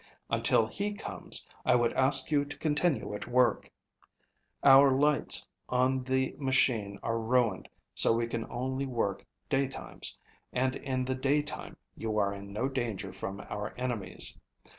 Until 0.31 0.65
he 0.65 0.95
comes, 0.95 1.45
I 1.63 1.75
would 1.75 1.93
ask 1.93 2.31
you 2.31 2.43
to 2.43 2.57
continue 2.57 3.13
at 3.13 3.27
work. 3.27 3.71
Our 4.63 4.89
lights 4.89 5.47
on 5.69 6.03
the 6.05 6.33
machine 6.39 6.97
are 7.03 7.19
ruined 7.19 7.69
so 7.93 8.11
we 8.17 8.25
can 8.25 8.47
only 8.49 8.87
work 8.87 9.23
day 9.47 9.67
times, 9.67 10.17
and 10.51 10.75
in 10.77 11.05
the 11.05 11.13
day 11.13 11.43
time 11.43 11.77
you 11.95 12.17
are 12.17 12.33
in 12.33 12.51
no 12.51 12.67
danger 12.67 13.13
from 13.13 13.41
our 13.41 13.75
enemies. 13.77 14.39